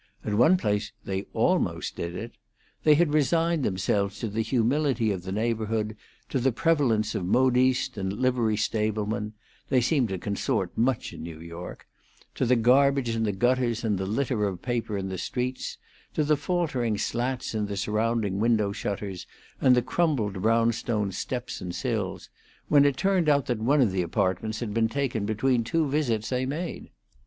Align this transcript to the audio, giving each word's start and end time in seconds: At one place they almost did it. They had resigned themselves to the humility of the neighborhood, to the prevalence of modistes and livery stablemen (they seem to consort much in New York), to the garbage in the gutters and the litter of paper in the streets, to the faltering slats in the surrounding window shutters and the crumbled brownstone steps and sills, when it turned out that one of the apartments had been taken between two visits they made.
At 0.25 0.33
one 0.33 0.57
place 0.57 0.91
they 1.05 1.27
almost 1.31 1.95
did 1.95 2.15
it. 2.15 2.31
They 2.83 2.95
had 2.95 3.13
resigned 3.13 3.61
themselves 3.63 4.17
to 4.17 4.29
the 4.29 4.41
humility 4.41 5.11
of 5.11 5.21
the 5.21 5.31
neighborhood, 5.31 5.95
to 6.29 6.39
the 6.39 6.51
prevalence 6.51 7.13
of 7.13 7.23
modistes 7.23 7.97
and 7.99 8.11
livery 8.11 8.57
stablemen 8.57 9.33
(they 9.69 9.79
seem 9.79 10.07
to 10.07 10.17
consort 10.17 10.75
much 10.75 11.13
in 11.13 11.21
New 11.21 11.39
York), 11.39 11.85
to 12.33 12.47
the 12.47 12.55
garbage 12.55 13.15
in 13.15 13.21
the 13.25 13.31
gutters 13.31 13.83
and 13.83 13.99
the 13.99 14.07
litter 14.07 14.45
of 14.47 14.63
paper 14.63 14.97
in 14.97 15.07
the 15.09 15.19
streets, 15.19 15.77
to 16.15 16.23
the 16.23 16.35
faltering 16.35 16.97
slats 16.97 17.53
in 17.53 17.67
the 17.67 17.77
surrounding 17.77 18.39
window 18.39 18.71
shutters 18.71 19.27
and 19.61 19.75
the 19.75 19.83
crumbled 19.83 20.41
brownstone 20.41 21.11
steps 21.11 21.61
and 21.61 21.75
sills, 21.75 22.27
when 22.69 22.85
it 22.85 22.97
turned 22.97 23.29
out 23.29 23.45
that 23.45 23.59
one 23.59 23.81
of 23.81 23.91
the 23.91 24.01
apartments 24.01 24.61
had 24.61 24.73
been 24.73 24.89
taken 24.89 25.27
between 25.27 25.63
two 25.63 25.87
visits 25.87 26.29
they 26.29 26.43
made. 26.43 26.89